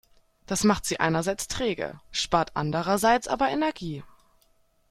Das 0.47 0.63
macht 0.63 0.87
sie 0.87 0.99
einerseits 0.99 1.47
träge, 1.47 2.01
spart 2.09 2.55
andererseits 2.55 3.27
aber 3.27 3.49
Energie. 3.49 4.01